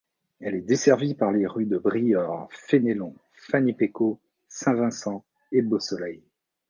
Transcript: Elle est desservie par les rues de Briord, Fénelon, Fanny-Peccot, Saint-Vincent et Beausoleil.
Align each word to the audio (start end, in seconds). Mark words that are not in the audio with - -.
Elle 0.39 0.55
est 0.55 0.61
desservie 0.61 1.13
par 1.13 1.31
les 1.31 1.45
rues 1.45 1.67
de 1.67 1.77
Briord, 1.77 2.49
Fénelon, 2.49 3.13
Fanny-Peccot, 3.35 4.19
Saint-Vincent 4.47 5.23
et 5.51 5.61
Beausoleil. 5.61 6.23